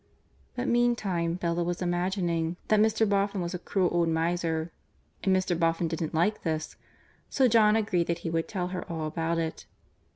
[0.55, 3.07] But meantime Bella was imagining that Mr.
[3.07, 4.71] Boffin was a cruel old miser,
[5.23, 5.55] and Mr.
[5.59, 6.75] Boffin didn't like this,
[7.29, 9.67] so John agreed that he would tell her all about it.